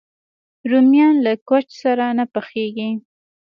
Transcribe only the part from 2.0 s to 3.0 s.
نه پخېږي